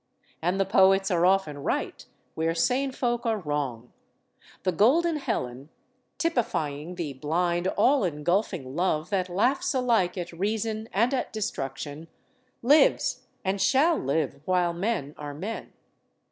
[0.41, 2.03] And the poets are often right,
[2.33, 3.93] where sane folk are wrong.
[4.63, 5.69] The golden Helen
[6.17, 12.07] typifying the blind, all engulfing love that laughs alike at reason and at destruction
[12.63, 15.71] lives and shall live while men are men.